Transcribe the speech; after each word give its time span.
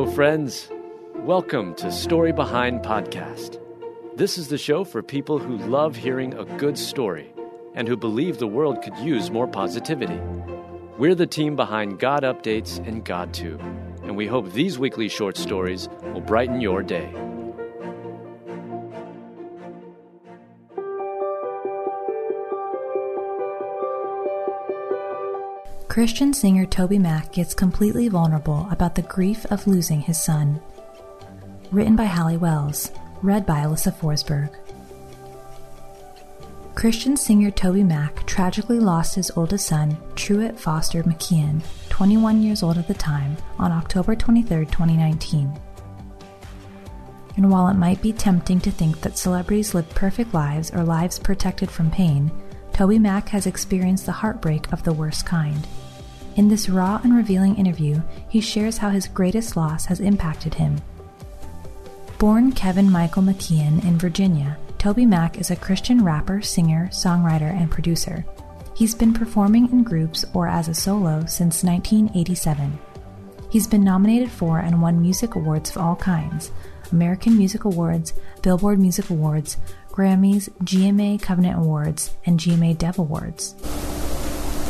Hello, 0.00 0.12
friends. 0.12 0.70
Welcome 1.14 1.74
to 1.74 1.92
Story 1.92 2.32
Behind 2.32 2.80
Podcast. 2.80 3.60
This 4.16 4.38
is 4.38 4.48
the 4.48 4.56
show 4.56 4.82
for 4.82 5.02
people 5.02 5.38
who 5.38 5.58
love 5.58 5.94
hearing 5.94 6.32
a 6.32 6.46
good 6.56 6.78
story 6.78 7.34
and 7.74 7.86
who 7.86 7.98
believe 7.98 8.38
the 8.38 8.46
world 8.46 8.80
could 8.80 8.96
use 8.96 9.30
more 9.30 9.46
positivity. 9.46 10.18
We're 10.96 11.14
the 11.14 11.26
team 11.26 11.54
behind 11.54 11.98
God 11.98 12.22
Updates 12.22 12.78
and 12.88 13.04
GodTube, 13.04 13.60
and 14.02 14.16
we 14.16 14.26
hope 14.26 14.50
these 14.54 14.78
weekly 14.78 15.10
short 15.10 15.36
stories 15.36 15.90
will 16.14 16.22
brighten 16.22 16.62
your 16.62 16.82
day. 16.82 17.12
Christian 25.90 26.32
singer 26.32 26.66
TobyMac 26.66 27.32
gets 27.32 27.52
completely 27.52 28.06
vulnerable 28.06 28.68
about 28.70 28.94
the 28.94 29.02
grief 29.02 29.44
of 29.46 29.66
losing 29.66 30.00
his 30.00 30.22
son. 30.22 30.60
Written 31.72 31.96
by 31.96 32.04
Hallie 32.04 32.36
Wells, 32.36 32.92
read 33.22 33.44
by 33.44 33.64
Alyssa 33.64 33.92
Forsberg. 33.92 34.54
Christian 36.76 37.16
singer 37.16 37.50
TobyMac 37.50 38.24
tragically 38.24 38.78
lost 38.78 39.16
his 39.16 39.32
oldest 39.34 39.66
son, 39.66 39.96
Truett 40.14 40.60
Foster 40.60 41.02
McKeehan, 41.02 41.60
21 41.88 42.40
years 42.40 42.62
old 42.62 42.78
at 42.78 42.86
the 42.86 42.94
time, 42.94 43.36
on 43.58 43.72
October 43.72 44.14
23, 44.14 44.66
2019. 44.66 45.60
And 47.36 47.50
while 47.50 47.66
it 47.66 47.74
might 47.74 48.00
be 48.00 48.12
tempting 48.12 48.60
to 48.60 48.70
think 48.70 49.00
that 49.00 49.18
celebrities 49.18 49.74
live 49.74 49.90
perfect 49.90 50.32
lives 50.32 50.70
or 50.70 50.84
lives 50.84 51.18
protected 51.18 51.68
from 51.68 51.90
pain, 51.90 52.30
TobyMac 52.70 53.30
has 53.30 53.46
experienced 53.46 54.06
the 54.06 54.12
heartbreak 54.12 54.72
of 54.72 54.84
the 54.84 54.92
worst 54.92 55.26
kind. 55.26 55.66
In 56.36 56.48
this 56.48 56.68
raw 56.68 57.00
and 57.02 57.16
revealing 57.16 57.56
interview, 57.56 58.00
he 58.28 58.40
shares 58.40 58.78
how 58.78 58.90
his 58.90 59.08
greatest 59.08 59.56
loss 59.56 59.86
has 59.86 60.00
impacted 60.00 60.54
him. 60.54 60.80
Born 62.18 62.52
Kevin 62.52 62.90
Michael 62.90 63.22
McKeehan 63.22 63.84
in 63.84 63.98
Virginia, 63.98 64.56
TobyMac 64.78 65.38
is 65.38 65.50
a 65.50 65.56
Christian 65.56 66.04
rapper, 66.04 66.40
singer, 66.40 66.88
songwriter, 66.92 67.52
and 67.52 67.70
producer. 67.70 68.24
He's 68.74 68.94
been 68.94 69.12
performing 69.12 69.70
in 69.70 69.82
groups 69.82 70.24
or 70.32 70.46
as 70.48 70.68
a 70.68 70.74
solo 70.74 71.26
since 71.26 71.64
1987. 71.64 72.78
He's 73.50 73.66
been 73.66 73.84
nominated 73.84 74.30
for 74.30 74.58
and 74.60 74.80
won 74.80 75.02
music 75.02 75.34
awards 75.34 75.70
of 75.70 75.78
all 75.78 75.96
kinds 75.96 76.52
American 76.92 77.36
Music 77.36 77.64
Awards, 77.64 78.14
Billboard 78.42 78.78
Music 78.80 79.10
Awards, 79.10 79.58
Grammys, 79.90 80.48
GMA 80.64 81.20
Covenant 81.20 81.58
Awards, 81.58 82.10
and 82.26 82.38
GMA 82.38 82.78
Dove 82.78 82.98
Awards. 82.98 83.54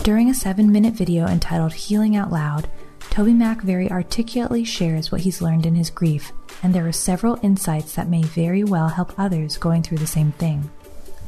During 0.03 0.31
a 0.31 0.35
seven 0.35 0.73
minute 0.73 0.95
video 0.95 1.27
entitled 1.27 1.75
Healing 1.75 2.17
Out 2.17 2.33
Loud, 2.33 2.71
TobyMac 3.11 3.61
very 3.61 3.91
articulately 3.91 4.65
shares 4.65 5.13
what 5.13 5.21
he's 5.21 5.43
learned 5.43 5.67
in 5.67 5.75
his 5.75 5.91
grief, 5.91 6.33
and 6.63 6.75
there 6.75 6.89
are 6.89 6.93
several 6.93 7.39
insights 7.43 7.95
that 7.97 8.09
may 8.09 8.23
very 8.23 8.65
well 8.65 8.89
help 8.89 9.13
others 9.19 9.59
going 9.59 9.83
through 9.83 9.99
the 9.99 10.07
same 10.07 10.33
thing. 10.33 10.71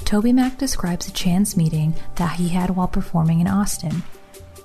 TobyMac 0.04 0.56
describes 0.56 1.06
a 1.06 1.12
chance 1.12 1.54
meeting 1.54 1.94
that 2.14 2.36
he 2.36 2.48
had 2.48 2.70
while 2.70 2.88
performing 2.88 3.40
in 3.40 3.46
Austin. 3.46 4.04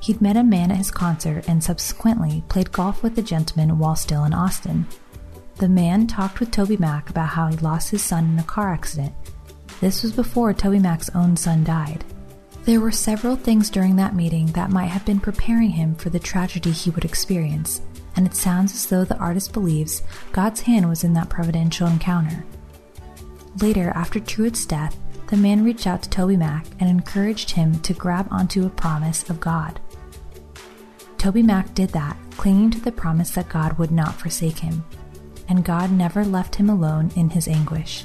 He'd 0.02 0.22
met 0.22 0.38
a 0.38 0.44
man 0.44 0.72
at 0.72 0.78
his 0.78 0.90
concert 0.90 1.46
and 1.50 1.62
subsequently 1.62 2.46
played 2.48 2.72
golf 2.72 3.04
with 3.04 3.16
the 3.16 3.22
gentleman 3.22 3.78
while 3.78 3.98
still 3.98 4.24
in 4.24 4.34
Austin. 4.34 4.88
The 5.58 5.68
man 5.68 6.08
talked 6.08 6.40
with 6.40 6.52
TobyMac 6.52 7.10
about 7.10 7.30
how 7.30 7.48
he 7.48 7.58
lost 7.58 7.90
his 7.90 8.04
son 8.04 8.32
in 8.32 8.40
a 8.40 8.44
car 8.44 8.72
accident. 8.72 9.14
This 9.82 10.02
was 10.02 10.14
before 10.14 10.54
TobyMac's 10.54 11.10
own 11.14 11.36
son 11.36 11.66
died. 11.66 12.06
There 12.68 12.82
were 12.82 12.92
several 12.92 13.38
things 13.38 13.70
during 13.70 13.96
that 13.96 14.14
meeting 14.14 14.48
that 14.48 14.72
might 14.72 14.88
have 14.88 15.06
been 15.06 15.22
preparing 15.22 15.70
him 15.70 15.96
for 15.96 16.10
the 16.10 16.20
tragedy 16.20 16.72
he 16.72 16.90
would 16.90 17.06
experience, 17.06 17.82
and 18.18 18.28
it 18.28 18.36
sounds 18.36 18.74
as 18.74 18.88
though 18.88 19.06
the 19.06 19.16
artist 19.20 19.54
believes 19.54 20.04
God's 20.34 20.60
hand 20.60 20.90
was 20.90 21.06
in 21.06 21.14
that 21.14 21.30
providential 21.30 21.88
encounter. 21.88 22.44
Later, 23.62 23.94
after 23.96 24.20
Truett's 24.20 24.66
death, 24.66 24.98
the 25.30 25.38
man 25.38 25.64
reached 25.64 25.88
out 25.88 26.04
to 26.04 26.10
TobyMac 26.10 26.66
and 26.82 26.90
encouraged 26.90 27.52
him 27.52 27.80
to 27.80 27.94
grab 27.94 28.28
onto 28.30 28.66
a 28.66 28.70
promise 28.70 29.30
of 29.30 29.40
God. 29.40 29.80
TobyMac 31.16 31.74
did 31.74 31.92
that, 31.92 32.18
clinging 32.32 32.72
to 32.72 32.82
the 32.82 32.92
promise 32.92 33.32
that 33.32 33.48
God 33.48 33.78
would 33.78 33.92
not 33.92 34.20
forsake 34.20 34.60
him, 34.60 34.84
and 35.48 35.64
God 35.64 35.90
never 35.90 36.26
left 36.26 36.56
him 36.56 36.70
alone 36.70 37.12
in 37.16 37.30
his 37.30 37.48
anguish. 37.48 38.04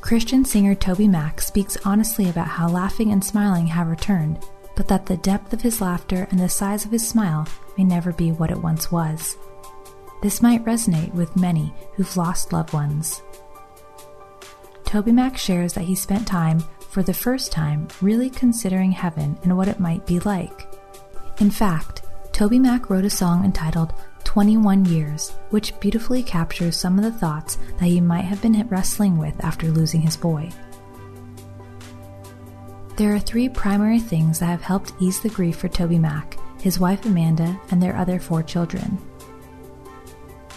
Christian 0.00 0.44
singer 0.44 0.74
TobyMac 0.74 1.40
speaks 1.40 1.76
honestly 1.84 2.28
about 2.30 2.48
how 2.48 2.68
laughing 2.68 3.12
and 3.12 3.22
smiling 3.22 3.66
have 3.68 3.88
returned, 3.88 4.44
but 4.74 4.88
that 4.88 5.06
the 5.06 5.18
depth 5.18 5.52
of 5.52 5.60
his 5.60 5.80
laughter 5.80 6.26
and 6.30 6.40
the 6.40 6.48
size 6.48 6.84
of 6.84 6.90
his 6.90 7.06
smile 7.06 7.46
may 7.76 7.84
never 7.84 8.12
be 8.12 8.32
what 8.32 8.50
it 8.50 8.58
once 8.58 8.90
was. 8.90 9.36
This 10.22 10.42
might 10.42 10.64
resonate 10.64 11.14
with 11.14 11.36
many 11.36 11.72
who've 11.94 12.16
lost 12.16 12.52
loved 12.52 12.72
ones. 12.72 13.22
TobyMac 14.84 15.36
shares 15.36 15.74
that 15.74 15.84
he 15.84 15.94
spent 15.94 16.26
time, 16.26 16.64
for 16.88 17.02
the 17.02 17.14
first 17.14 17.52
time, 17.52 17.86
really 18.00 18.28
considering 18.28 18.90
heaven 18.90 19.38
and 19.44 19.56
what 19.56 19.68
it 19.68 19.78
might 19.78 20.06
be 20.06 20.18
like. 20.20 20.74
In 21.38 21.50
fact, 21.50 21.99
TobyMac 22.40 22.88
wrote 22.88 23.04
a 23.04 23.10
song 23.10 23.44
entitled 23.44 23.92
21 24.24 24.86
years, 24.86 25.32
which 25.50 25.78
beautifully 25.78 26.22
captures 26.22 26.74
some 26.74 26.96
of 26.96 27.04
the 27.04 27.12
thoughts 27.12 27.58
that 27.78 27.84
he 27.84 28.00
might 28.00 28.24
have 28.24 28.40
been 28.40 28.66
wrestling 28.70 29.18
with 29.18 29.34
after 29.44 29.66
losing 29.66 30.00
his 30.00 30.16
boy. 30.16 30.48
There 32.96 33.14
are 33.14 33.18
three 33.18 33.50
primary 33.50 34.00
things 34.00 34.38
that 34.38 34.46
have 34.46 34.62
helped 34.62 34.94
ease 35.00 35.20
the 35.20 35.28
grief 35.28 35.58
for 35.58 35.68
TobyMac, 35.68 36.40
his 36.62 36.80
wife 36.80 37.04
Amanda, 37.04 37.60
and 37.70 37.82
their 37.82 37.94
other 37.94 38.18
four 38.18 38.42
children. 38.42 38.96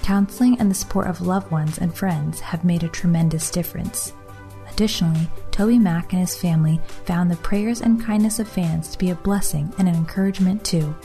Counseling 0.04 0.58
and 0.62 0.72
the 0.72 0.76
support 0.76 1.08
of 1.08 1.20
loved 1.20 1.52
ones 1.52 1.80
and 1.80 1.94
friends 1.94 2.40
have 2.40 2.64
made 2.64 2.84
a 2.84 2.88
tremendous 2.88 3.52
difference. 3.52 4.14
Additionally, 4.72 5.28
TobyMac 5.52 6.12
and 6.12 6.22
his 6.22 6.38
family 6.38 6.80
found 7.04 7.30
the 7.30 7.36
prayers 7.36 7.82
and 7.82 8.02
kindness 8.02 8.40
of 8.40 8.48
fans 8.48 8.88
to 8.88 8.98
be 8.98 9.10
a 9.10 9.16
blessing 9.16 9.74
and 9.78 9.90
an 9.90 9.96
encouragement 9.96 10.64
too. 10.64 10.96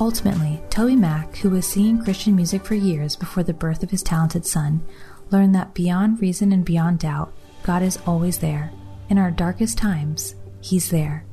Ultimately, 0.00 0.60
TobyMac, 0.70 1.36
who 1.36 1.50
was 1.50 1.66
singing 1.66 2.02
Christian 2.02 2.34
music 2.34 2.64
for 2.64 2.74
years 2.74 3.16
before 3.16 3.42
the 3.42 3.54
birth 3.54 3.82
of 3.82 3.90
his 3.90 4.02
talented 4.02 4.44
son, 4.44 4.84
learned 5.30 5.54
that 5.54 5.74
beyond 5.74 6.20
reason 6.20 6.52
and 6.52 6.64
beyond 6.64 6.98
doubt, 6.98 7.32
God 7.62 7.82
is 7.82 7.98
always 8.06 8.38
there. 8.38 8.72
In 9.08 9.18
our 9.18 9.30
darkest 9.30 9.78
times, 9.78 10.34
He's 10.64 10.88
there. 10.88 11.26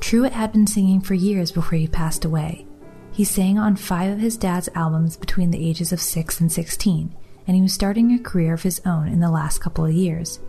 Truett 0.00 0.32
had 0.32 0.50
been 0.50 0.66
singing 0.66 1.00
for 1.00 1.14
years 1.14 1.52
before 1.52 1.78
he 1.78 1.86
passed 1.86 2.24
away. 2.24 2.66
He 3.12 3.22
sang 3.22 3.56
on 3.56 3.76
five 3.76 4.12
of 4.12 4.18
his 4.18 4.36
dad's 4.36 4.68
albums 4.74 5.16
between 5.16 5.52
the 5.52 5.64
ages 5.64 5.92
of 5.92 6.00
6 6.00 6.40
and 6.40 6.50
16, 6.50 7.14
and 7.46 7.56
he 7.56 7.62
was 7.62 7.72
starting 7.72 8.12
a 8.12 8.18
career 8.18 8.52
of 8.52 8.64
his 8.64 8.80
own 8.84 9.06
in 9.06 9.20
the 9.20 9.30
last 9.30 9.60
couple 9.60 9.84
of 9.84 9.92
years. 9.92 10.40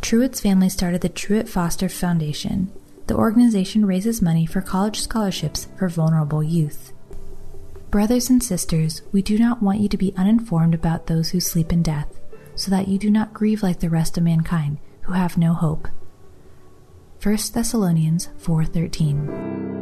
Truett's 0.00 0.40
family 0.40 0.68
started 0.68 1.00
the 1.00 1.08
Truett 1.08 1.48
Foster 1.48 1.88
Foundation, 1.88 2.72
the 3.06 3.16
organization 3.16 3.86
raises 3.86 4.20
money 4.20 4.46
for 4.46 4.60
college 4.60 5.00
scholarships 5.00 5.68
for 5.78 5.88
vulnerable 5.88 6.42
youth. 6.42 6.92
Brothers 7.90 8.28
and 8.28 8.42
sisters, 8.42 9.02
we 9.12 9.22
do 9.22 9.38
not 9.38 9.62
want 9.62 9.80
you 9.80 9.88
to 9.88 9.96
be 9.96 10.12
uninformed 10.16 10.74
about 10.74 11.06
those 11.06 11.30
who 11.30 11.40
sleep 11.40 11.72
in 11.72 11.82
death, 11.82 12.18
so 12.54 12.70
that 12.70 12.88
you 12.88 12.98
do 12.98 13.10
not 13.10 13.32
grieve 13.32 13.62
like 13.62 13.80
the 13.80 13.90
rest 13.90 14.18
of 14.18 14.24
mankind 14.24 14.78
who 15.02 15.12
have 15.12 15.38
no 15.38 15.54
hope. 15.54 15.88
1 17.22 17.36
Thessalonians 17.52 18.28
4:13 18.38 19.75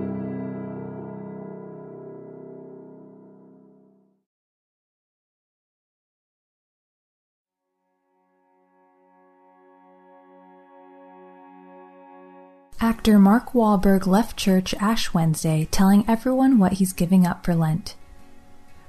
Actor 12.84 13.18
Mark 13.18 13.52
Wahlberg 13.52 14.06
left 14.06 14.36
church 14.36 14.74
Ash 14.74 15.14
Wednesday 15.14 15.66
telling 15.70 16.04
everyone 16.06 16.58
what 16.58 16.74
he's 16.74 16.92
giving 16.92 17.26
up 17.26 17.42
for 17.42 17.54
Lent. 17.54 17.94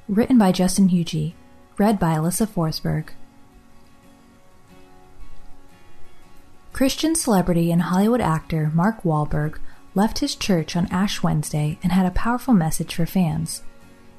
Written 0.09 0.38
by 0.38 0.51
Justin 0.51 0.89
Hugie. 0.89 1.31
Read 1.77 1.97
by 1.97 2.18
Alyssa 2.18 2.45
Forsberg. 2.45 3.12
Christian 6.74 7.15
celebrity 7.15 7.71
and 7.71 7.83
Hollywood 7.83 8.19
actor 8.19 8.69
Mark 8.74 9.03
Wahlberg 9.03 9.59
left 9.94 10.19
his 10.19 10.36
church 10.36 10.75
on 10.75 10.92
Ash 10.92 11.24
Wednesday 11.24 11.80
and 11.81 11.94
had 11.94 12.06
a 12.06 12.12
powerful 12.12 12.53
message 12.53 12.95
for 12.95 13.06
fans. 13.06 13.63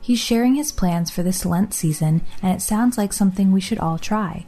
He's 0.01 0.19
sharing 0.19 0.55
his 0.55 0.73
plans 0.73 1.11
for 1.11 1.23
this 1.23 1.45
Lent 1.45 1.75
season, 1.75 2.23
and 2.41 2.57
it 2.57 2.63
sounds 2.63 2.97
like 2.97 3.13
something 3.13 3.53
we 3.53 3.61
should 3.61 3.79
all 3.79 3.99
try. 3.99 4.47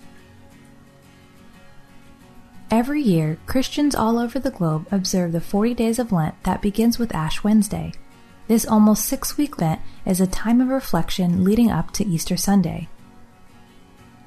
Every 2.70 3.00
year, 3.02 3.38
Christians 3.46 3.94
all 3.94 4.18
over 4.18 4.38
the 4.38 4.50
globe 4.50 4.86
observe 4.90 5.32
the 5.32 5.40
40 5.40 5.72
days 5.74 5.98
of 5.98 6.12
Lent 6.12 6.34
that 6.44 6.60
begins 6.60 6.98
with 6.98 7.14
Ash 7.14 7.42
Wednesday. 7.42 7.92
This 8.46 8.66
almost 8.66 9.06
six 9.06 9.38
week 9.38 9.58
Lent 9.60 9.80
is 10.04 10.20
a 10.20 10.26
time 10.26 10.60
of 10.60 10.68
reflection 10.68 11.44
leading 11.44 11.70
up 11.70 11.92
to 11.92 12.06
Easter 12.06 12.36
Sunday. 12.36 12.88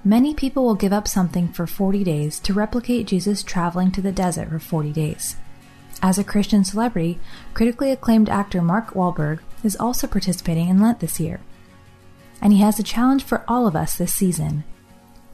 Many 0.04 0.34
people 0.34 0.66
will 0.66 0.74
give 0.76 0.92
up 0.94 1.08
something 1.08 1.50
for 1.50 1.68
40 1.68 2.04
days 2.04 2.40
to 2.40 2.54
replicate 2.54 3.06
Jesus 3.06 3.44
traveling 3.44 3.92
to 3.92 4.02
the 4.02 4.12
desert 4.12 4.50
for 4.50 4.58
40 4.60 4.92
days. 4.92 5.36
As 6.02 6.18
a 6.18 6.24
Christian 6.24 6.64
celebrity, 6.64 7.20
critically 7.54 7.92
acclaimed 7.92 8.28
actor 8.28 8.62
Mark 8.64 8.96
Wahlberg 8.96 9.40
is 9.64 9.76
also 9.76 10.08
participating 10.08 10.68
in 10.70 10.80
Lent 10.82 11.00
this 11.00 11.20
year. 11.20 11.40
and 12.44 12.52
he 12.54 12.60
has 12.62 12.80
a 12.80 12.84
challenge 12.84 13.24
for 13.24 13.44
all 13.48 13.68
of 13.68 13.76
us 13.76 13.96
this 13.96 14.12
season. 14.12 14.64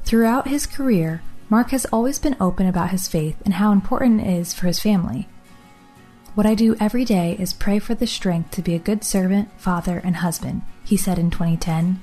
Throughout 0.03 0.49
his 0.49 0.65
career, 0.65 1.21
Mark 1.49 1.69
has 1.69 1.85
always 1.93 2.19
been 2.19 2.35
open 2.41 2.67
about 2.67 2.89
his 2.89 3.07
faith 3.07 3.37
and 3.45 3.53
how 3.53 3.71
important 3.71 4.19
it 4.19 4.27
is 4.27 4.53
for 4.53 4.67
his 4.67 4.81
family. 4.81 5.29
What 6.35 6.45
I 6.45 6.55
do 6.55 6.75
every 6.79 7.05
day 7.05 7.37
is 7.39 7.53
pray 7.53 7.79
for 7.79 7.95
the 7.95 8.05
strength 8.05 8.51
to 8.51 8.61
be 8.61 8.75
a 8.75 8.79
good 8.79 9.03
servant, 9.03 9.49
father, 9.57 10.01
and 10.03 10.17
husband, 10.17 10.61
he 10.83 10.97
said 10.97 11.17
in 11.17 11.31
2010. 11.31 12.01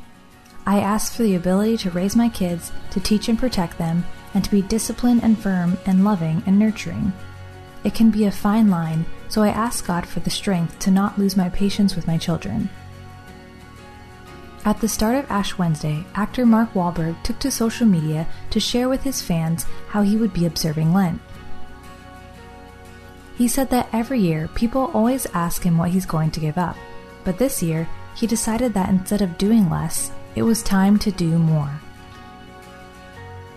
I 0.66 0.80
ask 0.80 1.12
for 1.12 1.24
the 1.24 1.34
ability 1.34 1.76
to 1.78 1.90
raise 1.90 2.16
my 2.16 2.30
kids, 2.30 2.72
to 2.92 3.00
teach 3.00 3.28
and 3.28 3.38
protect 3.38 3.76
them, 3.76 4.04
and 4.32 4.42
to 4.42 4.50
be 4.50 4.62
disciplined 4.62 5.22
and 5.22 5.38
firm 5.38 5.76
and 5.84 6.06
loving 6.06 6.42
and 6.46 6.58
nurturing. 6.58 7.12
It 7.84 7.94
can 7.94 8.10
be 8.10 8.24
a 8.24 8.32
fine 8.32 8.70
line, 8.70 9.04
so 9.28 9.42
I 9.42 9.48
ask 9.48 9.86
God 9.86 10.06
for 10.06 10.20
the 10.20 10.30
strength 10.30 10.78
to 10.80 10.90
not 10.90 11.18
lose 11.18 11.36
my 11.36 11.50
patience 11.50 11.94
with 11.94 12.06
my 12.06 12.16
children. 12.16 12.70
At 14.64 14.80
the 14.80 14.88
start 14.88 15.16
of 15.16 15.30
Ash 15.30 15.58
Wednesday, 15.58 16.06
actor 16.14 16.46
Mark 16.46 16.72
Wahlberg 16.72 17.22
took 17.22 17.38
to 17.40 17.50
social 17.50 17.86
media 17.86 18.26
to 18.50 18.58
share 18.58 18.88
with 18.88 19.02
his 19.02 19.20
fans 19.20 19.66
how 19.88 20.00
he 20.02 20.16
would 20.16 20.32
be 20.32 20.46
observing 20.46 20.94
Lent. 20.94 21.20
He 23.36 23.46
said 23.46 23.68
that 23.70 23.88
every 23.92 24.20
year 24.20 24.48
people 24.54 24.90
always 24.94 25.26
ask 25.34 25.62
him 25.62 25.76
what 25.76 25.90
he's 25.90 26.06
going 26.06 26.30
to 26.30 26.40
give 26.40 26.56
up, 26.56 26.76
but 27.24 27.36
this 27.36 27.62
year 27.62 27.86
he 28.16 28.26
decided 28.26 28.72
that 28.72 28.88
instead 28.88 29.20
of 29.20 29.36
doing 29.36 29.68
less, 29.68 30.10
it 30.34 30.42
was 30.42 30.62
time 30.62 30.98
to 31.00 31.10
do 31.10 31.38
more. 31.38 31.70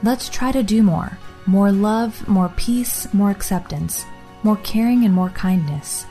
Let's 0.04 0.28
try 0.30 0.52
to 0.52 0.64
do 0.64 0.84
more 0.84 1.18
more 1.48 1.72
love, 1.72 2.28
more 2.28 2.50
peace, 2.58 3.12
more 3.14 3.32
acceptance, 3.32 4.06
more 4.44 4.58
caring, 4.58 5.06
and 5.06 5.14
more 5.14 5.30
kindness. 5.30 6.06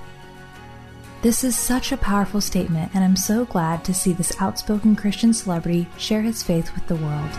This 1.23 1.43
is 1.43 1.57
such 1.57 1.93
a 1.93 1.97
powerful 1.97 2.43
statement, 2.43 2.93
and 2.95 3.03
I'm 3.03 3.17
so 3.17 3.47
glad 3.47 3.85
to 3.87 3.95
see 3.95 4.13
this 4.13 4.39
outspoken 4.39 4.95
Christian 4.95 5.33
celebrity 5.33 5.89
share 5.97 6.21
his 6.21 6.43
faith 6.43 6.75
with 6.75 6.87
the 6.87 6.97
world. 6.97 7.31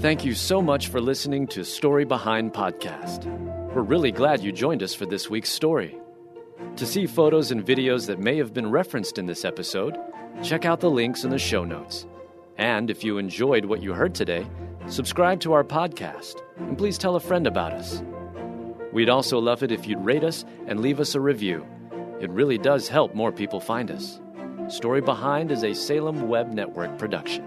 Thank 0.00 0.24
you 0.24 0.34
so 0.34 0.60
much 0.60 0.88
for 0.88 1.00
listening 1.00 1.46
to 1.48 1.64
Story 1.64 2.04
Behind 2.04 2.52
Podcast. 2.52 3.24
We're 3.74 3.82
really 3.82 4.12
glad 4.12 4.42
you 4.42 4.52
joined 4.52 4.82
us 4.82 4.94
for 4.94 5.06
this 5.06 5.30
week's 5.30 5.50
story. 5.50 5.98
To 6.76 6.86
see 6.86 7.06
photos 7.06 7.50
and 7.50 7.64
videos 7.64 8.06
that 8.06 8.20
may 8.20 8.36
have 8.36 8.52
been 8.52 8.70
referenced 8.70 9.18
in 9.18 9.26
this 9.26 9.44
episode, 9.44 9.98
check 10.42 10.64
out 10.66 10.80
the 10.80 10.90
links 10.90 11.24
in 11.24 11.30
the 11.30 11.38
show 11.38 11.64
notes. 11.64 12.06
And 12.58 12.90
if 12.90 13.02
you 13.02 13.18
enjoyed 13.18 13.64
what 13.64 13.82
you 13.82 13.94
heard 13.94 14.14
today, 14.14 14.46
subscribe 14.88 15.40
to 15.40 15.52
our 15.52 15.64
podcast 15.64 16.40
and 16.56 16.76
please 16.76 16.98
tell 16.98 17.16
a 17.16 17.20
friend 17.20 17.46
about 17.46 17.72
us. 17.72 18.02
We'd 18.92 19.10
also 19.10 19.38
love 19.38 19.62
it 19.62 19.70
if 19.70 19.86
you'd 19.86 20.04
rate 20.04 20.24
us 20.24 20.44
and 20.66 20.80
leave 20.80 21.00
us 21.00 21.14
a 21.14 21.20
review. 21.20 21.66
It 22.20 22.30
really 22.30 22.58
does 22.58 22.88
help 22.88 23.14
more 23.14 23.30
people 23.30 23.60
find 23.60 23.90
us. 23.90 24.20
Story 24.68 25.00
Behind 25.00 25.50
is 25.50 25.62
a 25.62 25.74
Salem 25.74 26.28
Web 26.28 26.52
Network 26.52 26.98
production. 26.98 27.46